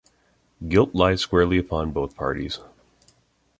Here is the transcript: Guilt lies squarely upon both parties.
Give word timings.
Guilt 0.67 0.95
lies 0.95 1.21
squarely 1.21 1.59
upon 1.59 1.91
both 1.91 2.15
parties. 2.15 2.59